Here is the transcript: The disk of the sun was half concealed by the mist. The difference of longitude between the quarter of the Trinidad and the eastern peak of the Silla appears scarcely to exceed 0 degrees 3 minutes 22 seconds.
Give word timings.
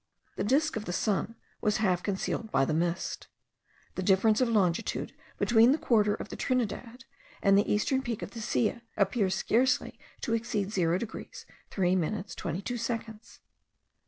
The 0.35 0.43
disk 0.43 0.75
of 0.77 0.85
the 0.85 0.93
sun 0.93 1.35
was 1.61 1.77
half 1.77 2.01
concealed 2.01 2.49
by 2.51 2.65
the 2.65 2.73
mist. 2.73 3.27
The 3.93 4.01
difference 4.01 4.41
of 4.41 4.49
longitude 4.49 5.13
between 5.37 5.73
the 5.73 5.77
quarter 5.77 6.15
of 6.15 6.29
the 6.29 6.35
Trinidad 6.35 7.05
and 7.43 7.55
the 7.55 7.71
eastern 7.71 8.01
peak 8.01 8.23
of 8.23 8.31
the 8.31 8.41
Silla 8.41 8.81
appears 8.97 9.35
scarcely 9.35 9.99
to 10.21 10.33
exceed 10.33 10.71
0 10.73 10.97
degrees 10.97 11.45
3 11.69 11.95
minutes 11.95 12.33
22 12.33 12.77
seconds. 12.77 13.41